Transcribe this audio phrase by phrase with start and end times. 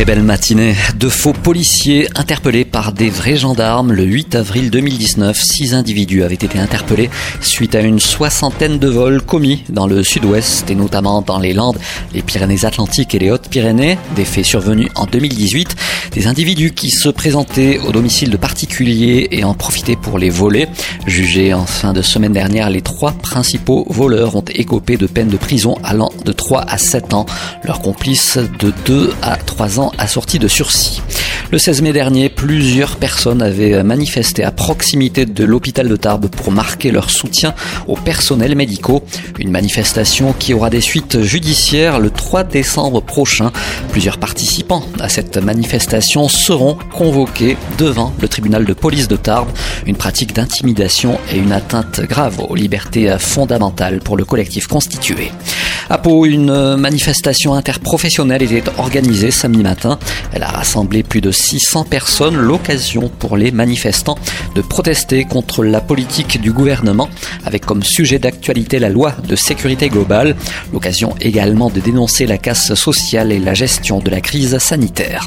[0.00, 0.74] Très belle matinée.
[0.96, 3.92] Deux faux policiers interpellés par des vrais gendarmes.
[3.92, 7.10] Le 8 avril 2019, six individus avaient été interpellés
[7.42, 11.78] suite à une soixantaine de vols commis dans le sud-ouest et notamment dans les Landes,
[12.14, 13.98] les Pyrénées-Atlantiques et les Hautes-Pyrénées.
[14.16, 15.76] Des faits survenus en 2018.
[16.12, 20.66] Des individus qui se présentaient au domicile de particuliers et en profitaient pour les voler.
[21.06, 25.36] Jugés en fin de semaine dernière, les trois principaux voleurs ont écopé de peines de
[25.36, 27.26] prison allant de 3 à 7 ans.
[27.64, 31.02] Leurs complices de 2 à 3 ans assortis de sursis.
[31.52, 36.52] Le 16 mai dernier, plusieurs personnes avaient manifesté à proximité de l'hôpital de Tarbes pour
[36.52, 37.54] marquer leur soutien
[37.88, 39.02] aux personnels médicaux.
[39.38, 43.50] Une manifestation qui aura des suites judiciaires le 3 décembre prochain.
[43.90, 49.50] Plusieurs participants à cette manifestation seront convoqués devant le tribunal de police de Tarbes.
[49.86, 55.32] Une pratique d'intimidation et une atteinte grave aux libertés fondamentales pour le collectif constitué.
[55.92, 59.98] À Pau, une manifestation interprofessionnelle était organisée samedi matin.
[60.32, 64.16] Elle a rassemblé plus de 600 personnes, l'occasion pour les manifestants
[64.54, 67.08] de protester contre la politique du gouvernement,
[67.44, 70.36] avec comme sujet d'actualité la loi de sécurité globale,
[70.72, 75.26] l'occasion également de dénoncer la casse sociale et la gestion de la crise sanitaire.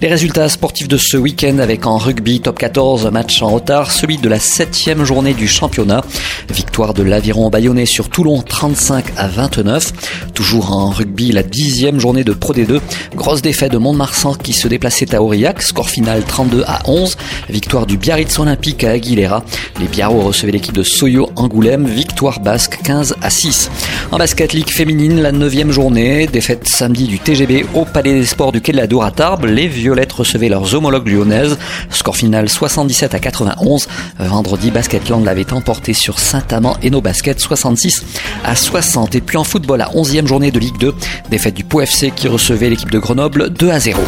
[0.00, 4.18] Les résultats sportifs de ce week-end avec en rugby top 14, match en retard, celui
[4.18, 6.04] de la septième journée du championnat.
[6.50, 9.92] Victoire de l'Aviron Bayonnais sur Toulon 35 à 29.
[10.34, 12.80] Toujours en rugby, la dixième journée de Pro D2.
[13.14, 15.62] Grosse défaite de Mont-de-Marsan qui se déplaçait à Aurillac.
[15.62, 17.16] Score final 32 à 11.
[17.48, 19.44] Victoire du Biarritz Olympique à Aguilera.
[19.80, 21.86] Les Biarros recevaient l'équipe de Soyo Angoulême.
[21.86, 23.70] Victoire basque 15 à 6.
[24.10, 26.26] En basket league féminine, la neuvième journée.
[26.26, 29.44] Défaite samedi du TGB au Palais des Sports du Quai de la Dour à Tarbes.
[29.46, 31.58] Les Violettes recevaient leurs homologues lyonnaises.
[31.90, 33.88] Score final 77 à 91.
[34.18, 38.04] Vendredi, Basketland l'avait emporté sur Saint-Amand et nos baskets 66
[38.44, 39.14] à 60.
[39.14, 40.94] Et puis en football, la 11e journée de Ligue 2.
[41.30, 44.00] Défaite du Pau FC qui recevait l'équipe de Grenoble 2 à 0.